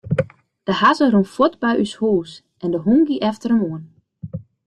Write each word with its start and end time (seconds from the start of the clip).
De 0.67 0.73
hazze 0.81 1.05
rûn 1.13 1.31
fuort 1.33 1.53
by 1.63 1.73
ús 1.83 1.93
hús 1.99 2.31
en 2.63 2.69
de 2.73 2.79
hûn 2.85 3.01
gie 3.07 3.23
efter 3.29 3.49
him 3.53 3.63
oan. 3.69 3.83